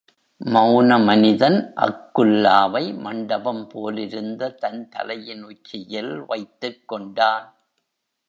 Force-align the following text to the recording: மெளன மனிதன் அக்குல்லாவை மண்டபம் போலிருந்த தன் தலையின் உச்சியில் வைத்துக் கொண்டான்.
மெளன 0.41 1.03
மனிதன் 1.03 1.57
அக்குல்லாவை 1.75 2.97
மண்டபம் 2.97 3.61
போலிருந்த 3.73 4.49
தன் 4.55 4.89
தலையின் 4.89 5.43
உச்சியில் 5.43 6.13
வைத்துக் 6.25 6.83
கொண்டான். 6.87 7.47